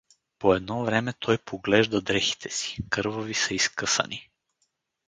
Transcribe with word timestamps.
По 0.39 0.53
едно 0.55 0.85
време 0.85 1.13
той 1.19 1.37
поглежда 1.37 2.01
дрехите 2.01 2.49
си— 2.49 2.77
кървави 2.89 3.33
са 3.33 3.53
и 3.53 3.59
скъсани. 3.59 4.29